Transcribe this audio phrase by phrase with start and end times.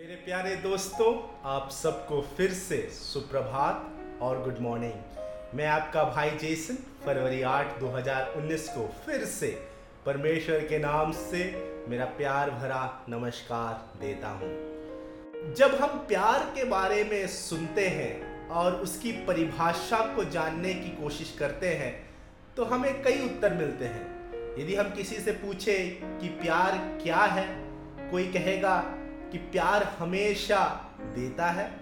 [0.00, 1.08] मेरे प्यारे दोस्तों,
[1.44, 8.68] आप सबको फिर से सुप्रभात और गुड मॉर्निंग मैं आपका भाई जेसन फरवरी 8 2019
[8.68, 9.48] को फिर से
[10.06, 11.42] परमेश्वर के नाम से
[11.88, 18.74] मेरा प्यार भरा नमस्कार देता हूँ। जब हम प्यार के बारे में सुनते हैं और
[18.74, 21.92] उसकी परिभाषा को जानने की कोशिश करते हैं
[22.56, 27.46] तो हमें कई उत्तर मिलते हैं। यदि हम किसी से पूछे कि प्यार क्या है,
[28.10, 28.78] कोई कहेगा
[29.32, 31.80] कि प्यार हमेशा देता है।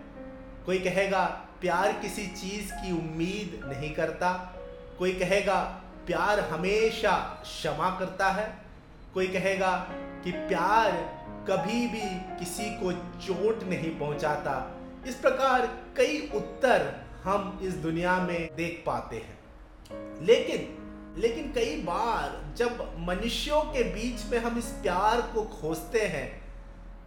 [0.66, 1.24] कोई कहेगा,
[1.60, 4.54] प्यार किसी चीज़ की उम्मीद नहीं करता।
[4.98, 5.60] कोई कहेगा,
[6.06, 8.58] प्यार हमेशा क्षमा करता है।
[9.14, 9.86] कोई कहेगा
[10.24, 11.18] कि, प्यार
[11.50, 18.56] कभी भी किसी को चोट नहीं पहुंचाता। इस प्रकार कई उत्तर हम इस दुनिया में
[18.56, 19.38] देख पाते हैं।
[20.24, 20.84] लेकिन
[21.18, 26.47] लेकिन कई बार जब मनुष्यों के बीच में हम इस प्यार को खोजते हैं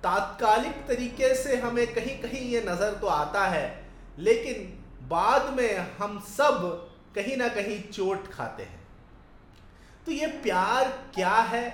[0.03, 3.83] तात्कालिक तरीके से हमें कहीं कहीं ये नज़र तो आता है,
[4.19, 4.63] लेकिन
[5.09, 6.61] बाद में हम सब
[7.15, 8.79] कहीं ना कहीं चोट खाते हैं।
[10.07, 11.69] तो ये प्यार क्या है,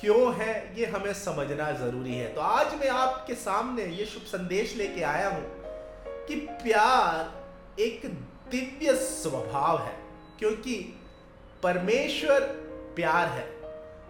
[0.00, 4.76] क्यों है, ये हमें समझना ज़रूरी है। तो आज मैं आपके सामने ये शुभ संदेश
[4.76, 5.42] लेके आया हूँ
[6.26, 8.06] कि प्यार एक
[8.50, 9.96] दिव्य स्वभाव है,
[10.38, 10.74] क्योंकि
[11.62, 12.40] परमेश्वर
[12.96, 13.46] प्यार है।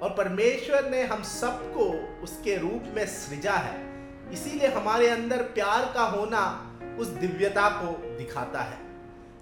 [0.02, 1.84] और परमेश्वर ने हम सबको
[2.22, 3.88] उसके रूप में सृजा है।
[4.32, 6.64] इसीलिए हमारे अंदर प्यार का होना
[6.98, 8.78] उस दिव्यता को दिखाता है।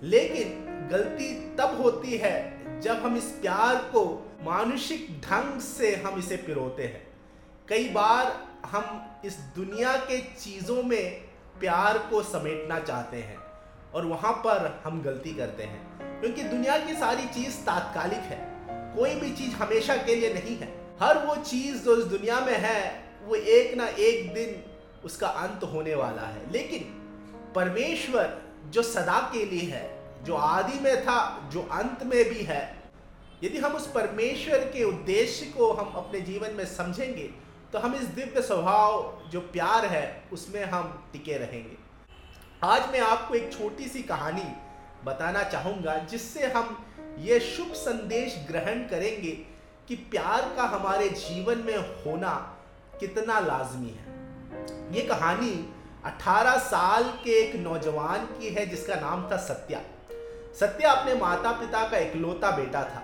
[0.03, 6.37] लेकिन गलती तब होती है जब हम इस प्यार को मानुषिक ढंग से हम इसे
[6.37, 7.07] पिरोते हैं।
[7.69, 11.25] कई बार हम इस दुनिया के चीज़ों में
[11.61, 13.39] प्यार को समेटना चाहते हैं
[13.95, 18.56] और वहाँ पर हम गलती करते हैं। क्योंकि दुनिया की सारी चीज़ तात्कालिक है।
[18.97, 20.69] कोई भी चीज़ हमेशा के लिए नहीं है।
[21.01, 22.81] हर वो चीज़ जो इस दुनिया में है,
[23.25, 24.63] वो एक ना एक दिन
[25.05, 26.83] उसका अंत होने वाला है। लेकिन
[27.55, 32.63] परमेश्वर जो सदा के लिए है, जो आदि में था, जो अंत में भी है,
[33.45, 37.31] यदि हम उस परमेश्वर के उद्देश्य को हम अपने जीवन में समझेंगे
[37.73, 41.77] तो हम इस दिव्य स्वभाव, जो प्यार है, उसमें हम टिके रहेंगे।
[42.65, 44.45] आज मैं आपको एक छोटी सी कहानी
[45.05, 46.86] बताना चाहूँगा, जिससे हम
[47.19, 49.31] ये शुभ संदेश ग्रहण करेंगे
[49.89, 52.57] कि प्यार का हमारे जीवन में होना
[53.01, 54.07] कितना लाजमी है।
[54.95, 59.81] ये कहानी 18 साल के एक नौजवान की है, जिसका नाम था सत्या।
[60.61, 63.03] सत्या अपने माता पिता का इकलौता बेटा था।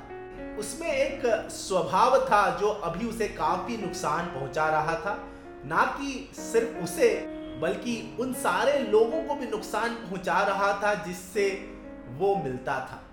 [0.58, 5.28] उसमें एक स्वभाव था जो अभी उसे काफ़ी नुकसान पहुँचा रहा था।
[5.64, 7.26] ना कि सिर्फ़ उसे,
[7.60, 11.70] बल्कि उन सारे लोगों को भी नुकसान पहुँचा रहा था जिससे
[12.08, 13.08] वो मिलता था।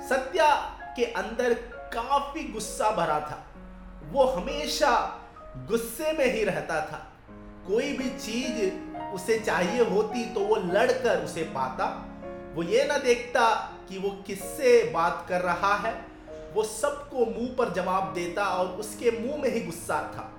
[0.00, 0.54] सत्या
[0.96, 1.54] के अंदर
[1.94, 3.46] काफ़ी गुस्सा भरा था।
[4.12, 5.20] वो हमेशा
[5.68, 7.06] गुस्से में ही रहता था।
[7.66, 8.72] कोई भी चीज़
[9.14, 11.86] उसे चाहिए होती तो वो लड़कर उसे पाता।
[12.54, 13.54] वो ये ना देखता
[13.88, 16.06] कि वो किससे बात कर रहा है।
[16.54, 20.30] वो सबको मुँह पर जवाब देता और उसके मुँह में ही गुस्सा था।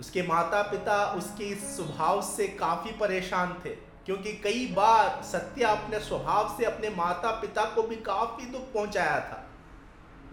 [0.00, 5.98] उसके माता पिता उसके इस स्वभाव से काफ़ी परेशान थे। क्योंकि कई बार सत्या अपने
[6.00, 9.44] स्वभाव से अपने माता पिता को भी काफ़ी दुख पहुँचाया था।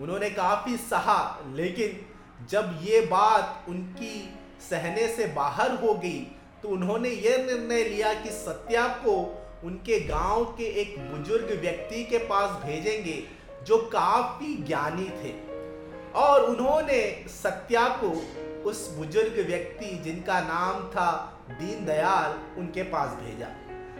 [0.01, 2.05] उन्होंने काफ़ी सहा, लेकिन
[2.49, 4.29] जब ये बात उनकी
[4.69, 6.19] सहने से बाहर हो गई
[6.63, 9.13] तो उन्होंने ये निर्णय लिया कि सत्या को
[9.63, 13.23] उनके गाँव के एक बुज़ुर्ग व्यक्ति के पास भेजेंगे,
[13.65, 15.33] जो काफ़ी ज्ञानी थे।
[16.15, 17.01] और उन्होंने
[17.31, 18.09] सत्या को
[18.69, 21.09] उस बुज़ुर्ग व्यक्ति जिनका नाम था
[21.51, 23.47] दीनदयाल उनके पास भेजा।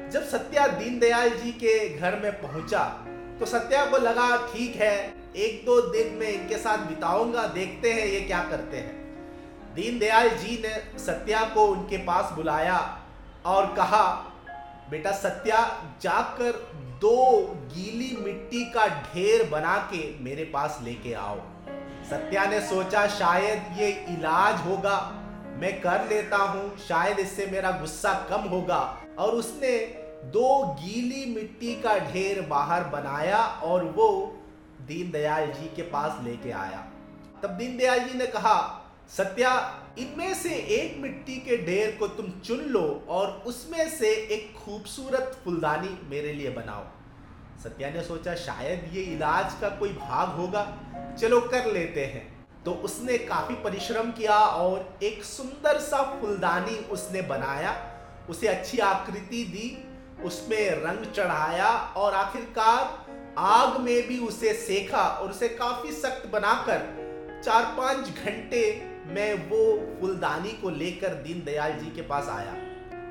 [0.10, 2.84] जब सत्या दीनदयाल जी के घर में पहुँचा
[3.40, 4.96] तो सत्या को लगा, ठीक है,
[5.38, 10.58] एक दो दिन में इनके साथ बिताऊँगा, देखते हैं ये क्या करते हैं। दीनदयाल जी
[10.64, 12.78] ने सत्या को उनके पास बुलाया
[13.46, 14.04] और कहा,
[14.92, 15.60] बेटा, सत्या
[16.02, 16.52] जाकर
[17.02, 17.38] दो
[17.74, 21.38] गीली मिट्टी का ढेर बना के मेरे पास लेके आओ।
[22.10, 24.98] सत्या ने सोचा, शायद ये इलाज होगा।
[25.60, 29.78] मैं कर लेता हूँ, शायद इससे मेरा गुस्सा कम होगा। और उसने
[30.26, 34.36] दो गीली मिट्टी का ढेर बाहर बनाया और वो
[34.88, 36.86] दीनदयाल जी के पास लेके आया।
[37.44, 39.52] तब दीनदयाल जी ने कहा, सत्या,
[40.00, 45.40] इनमें से एक मिट्टी के ढेर को तुम चुन लो और उसमें से एक खूबसूरत
[45.44, 46.84] फुलदानी मेरे लिए बनाओ।
[47.64, 50.68] सत्या ने सोचा, शायद ये इलाज का कोई भाग होगा।
[51.22, 57.22] चलो कर लेते हैं। तो उसने काफ़ी परिश्रम किया और एक सुंदर सा फुलदानी उसने
[57.22, 57.76] बनाया।
[58.30, 59.78] उसे अच्छी आकृति दी,
[60.24, 63.08] उसमें रंग चढ़ाया और आखिरकार
[63.38, 68.62] आग में भी उसे सेका और उसे काफ़ी सख्त बनाकर चार पाँच घंटे
[69.08, 69.62] में वो
[70.02, 72.54] फुलदानी को लेकर दीनदयाल जी के पास आया।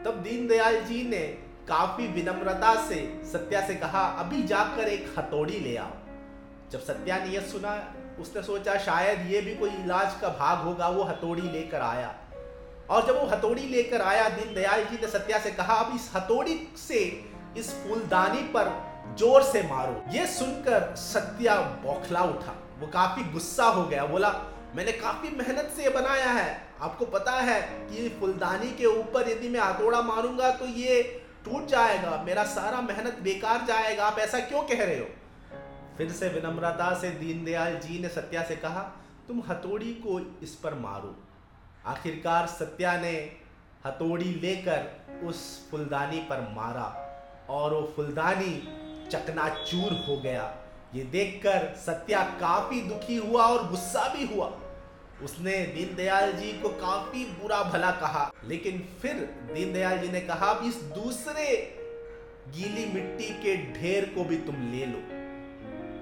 [0.04, 1.20] तब दीनदयाल जी ने
[1.68, 3.00] काफ़ी विनम्रता से,
[3.32, 5.92] सत्या से कहा, अभी जाकर एक हथौड़ी ले आओ।
[6.72, 7.74] जब सत्या ने यह सुना
[8.20, 12.14] उसने सोचा शायद ये भी कोई इलाज का भाग होगा, वो हथौड़ी लेकर आया।
[12.90, 16.56] और जब वो हथौड़ी लेकर आया, दीनदयाल जी ने सत्या से कहा, अब इस हथौड़ी
[16.78, 17.00] से,
[17.56, 18.70] इस फूलदानी पर
[19.18, 24.34] ज़ोर से मारो। ये सुनकर सत्या बौखला उठा। वो काफ़ी गुस्सा हो गया, बोला,
[24.76, 29.60] मैंने काफ़ी मेहनत से बनाया है। आपको पता है कि फुलदानी के ऊपर यदि मैं
[29.60, 31.02] हथौड़ा मारूँगा तो ये
[31.44, 35.06] टूट जाएगा, मेरा सारा मेहनत बेकार जाएगा। आप ऐसा क्यों कह रहे हो?
[35.98, 38.82] फिर से विनम्रता से दीनदयाल जी ने सत्या से कहा,
[39.28, 41.14] तुम हथौड़ी को इस पर मारो।
[41.86, 43.12] आखिरकार सत्या ने
[43.86, 45.40] हथौड़ी लेकर उस
[45.70, 46.86] फुलदानी पर मारा
[47.50, 48.54] और वो फुलदानी
[49.10, 50.54] चकनाचूर हो गया।
[50.94, 54.50] ये देखकर सत्या काफ़ी दुखी हुआ और गुस्सा भी हुआ।
[55.24, 59.14] उसने दीनदयाल जी को काफ़ी बुरा भला कहा, लेकिन फिर
[59.54, 61.44] दीनदयाल जी ने कहा इस दूसरे
[62.48, 65.17] गीली मिट्टी के ढेर को भी तुम ले लो।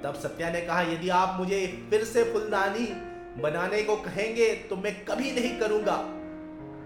[0.07, 2.87] तब सत्या ने कहा, यदि आप मुझे फिर से फुलदानी
[3.43, 5.97] बनाने को कहेंगे तो मैं कभी नहीं करूँगा।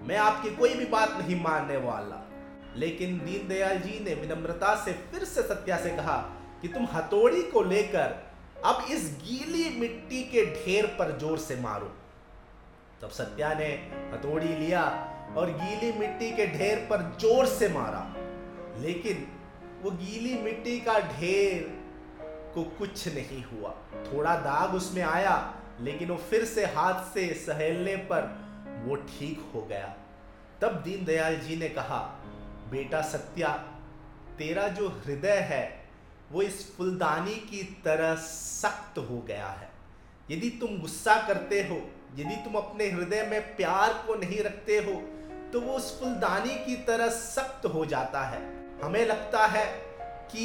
[0.08, 2.20] मैं आपकी कोई भी बात नहीं मानने वाला।
[2.76, 6.16] लेकिन दीनदयाल जी ने विनम्रता से फिर से सत्या से कहा
[6.62, 8.14] कि तुम हथौड़ी को लेकर
[8.64, 11.90] अब इस गीली मिट्टी के ढेर पर ज़ोर से मारो।
[13.02, 13.68] तब सत्या ने
[14.12, 14.82] हथौड़ी लिया
[15.36, 18.02] और गीली मिट्टी के ढेर पर ज़ोर से मारा।
[18.80, 19.26] लेकिन
[19.82, 21.78] वो गीली मिट्टी का ढेर
[22.54, 23.70] को कुछ नहीं हुआ।
[24.04, 25.34] थोड़ा दाग उसमें आया,
[25.80, 28.28] लेकिन वो फिर से हाथ से सहेलने पर
[28.84, 29.94] वो ठीक हो गया।
[30.60, 31.98] तब दीनदयाल जी ने कहा,
[32.70, 33.48] बेटा सत्या,
[34.38, 35.64] तेरा जो हृदय है,
[36.32, 39.70] वो इस फुलदानी की तरह सख्त हो गया है।
[40.30, 41.76] यदि तुम गुस्सा करते हो,
[42.16, 45.00] यदि तुम अपने हृदय में प्यार को नहीं रखते हो
[45.52, 48.40] तो वो उस फुलदानी की तरह सख्त हो जाता है।
[48.80, 49.64] हमें लगता है
[50.30, 50.44] कि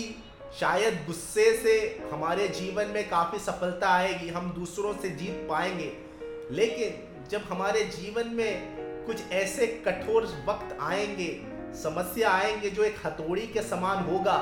[0.51, 1.73] शायद गुस्से से
[2.11, 5.91] हमारे जीवन में काफ़ी सफलता आएगी, हम दूसरों से जीत पाएँगे।
[6.51, 11.29] लेकिन जब हमारे जीवन में कुछ ऐसे कठोर वक्त आएँगे,
[11.73, 14.37] समस्या आएँगे जो एक हथौड़ी के समान होगा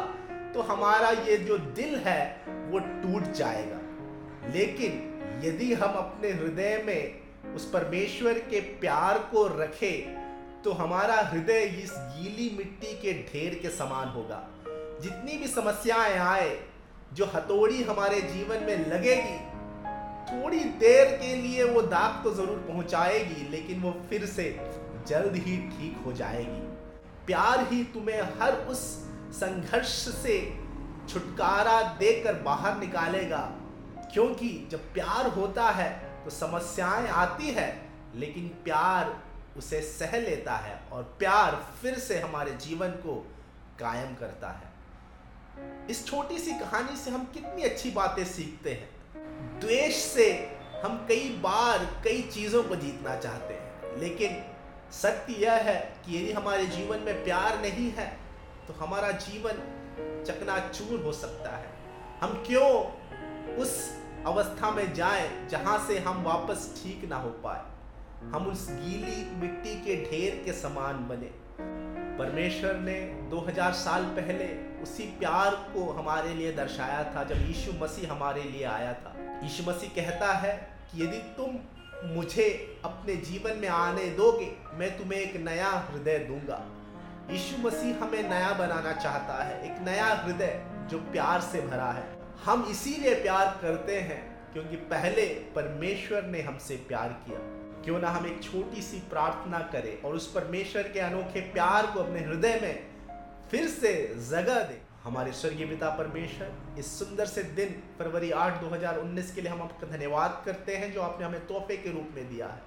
[0.53, 3.79] तो हमारा ये जो दिल है, वो टूट जाएगा।
[4.53, 11.63] लेकिन यदि हम अपने हृदय में उस परमेश्वर के प्यार को रखें तो हमारा हृदय
[11.83, 14.47] इस गीली मिट्टी के ढेर के समान होगा।
[15.01, 16.57] जितनी भी समस्याएँ आए,
[17.13, 19.37] जो हथौड़ी हमारे जीवन में लगेगी,
[20.25, 24.49] थोड़ी देर के लिए वो दाग तो ज़रूर पहुंचाएगी, लेकिन वो फिर से
[25.07, 26.61] जल्द ही ठीक हो जाएगी।
[27.25, 28.79] प्यार ही तुम्हें हर उस
[29.33, 30.39] संघर्ष से
[31.09, 33.39] छुटकारा देकर बाहर निकालेगा,
[34.13, 35.89] क्योंकि जब प्यार होता है
[36.23, 37.69] तो समस्याएँ आती है,
[38.15, 39.15] लेकिन प्यार
[39.57, 43.15] उसे सह लेता है, और प्यार फिर से हमारे जीवन को
[43.79, 44.71] कायम करता है।
[45.89, 50.31] इस छोटी सी कहानी से हम कितनी अच्छी बातें सीखते हैं। द्वेष से
[50.83, 54.41] हम कई बार कई चीज़ों को जीतना चाहते हैं। लेकिन
[54.91, 58.07] सत्य यह है कि यदि हमारे जीवन में प्यार नहीं है
[58.67, 59.61] तो हमारा जीवन
[60.27, 61.69] चकनाचूर हो सकता है।
[62.21, 62.69] हम क्यों
[63.55, 67.61] उस अवस्था में जाएँ जहाँ से हम वापस ठीक ना हो पाए?
[68.31, 71.31] हम उस गीली मिट्टी के ढेर के समान बने।
[72.17, 74.45] परमेश्वर ने 2000 साल पहले
[74.83, 79.63] उसी प्यार को हमारे लिए दर्शाया था, जब यीशु मसीह हमारे लिए आया था। यीशु
[79.71, 80.53] मसीह कहता है
[80.91, 81.59] कि यदि तुम
[82.15, 86.61] मुझे अपने जीवन में आने दोगे, मैं तुम्हें एक नया हृदय दूँगा।
[87.31, 92.07] यीशु मसीह हमें नया बनाना चाहता है, एक नया हृदय जो प्यार से भरा है।
[92.45, 94.21] हम इसीलिए प्यार करते हैं
[94.53, 95.25] क्योंकि पहले
[95.55, 97.39] परमेश्वर ने हमसे प्यार किया।
[97.83, 101.99] क्यों ना हम एक छोटी सी प्रार्थना करें और उस परमेश्वर के अनोखे प्यार को
[101.99, 102.92] अपने हृदय में
[103.53, 109.33] फिर से जगह दे। हमारे स्वर्गीय पिता परमेश्वर, इस सुंदर से दिन फरवरी 8 2019
[109.35, 112.47] के लिए हम आपका धन्यवाद करते हैं जो आपने हमें तोहफे के रूप में दिया
[112.47, 112.61] है।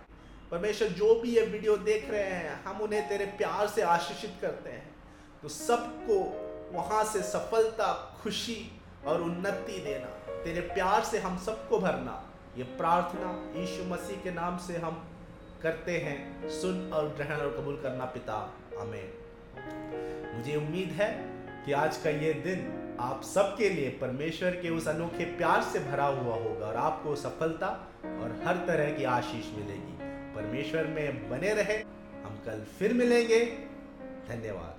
[0.51, 4.71] परमेश्वर, जो भी ये वीडियो देख रहे हैं, हम उन्हें तेरे प्यार से आशीषित करते
[4.71, 4.95] हैं।
[5.43, 6.21] तो सबको
[6.73, 13.61] वहाँ से सफलता, खुशी और उन्नति देना, तेरे प्यार से हम सबको भरना, ये प्रार्थना
[13.61, 15.05] यीशु मसीह के नाम से हम
[15.63, 19.13] करते हैं। सुन और ग्रहण और कबूल करना पिता। हमें
[20.37, 21.25] मुझे उम्मीद है
[21.67, 26.07] कि आज का ये दिन आप सबके लिए परमेश्वर के उस अनोखे प्यार से भरा
[26.07, 27.67] हुआ होगा और आपको सफलता
[28.05, 29.99] और हर तरह की आशीष मिलेगी।
[30.35, 31.79] परमेश्वर में बने रहे।
[32.25, 33.45] हम कल फिर मिलेंगे।
[34.29, 34.77] धन्यवाद।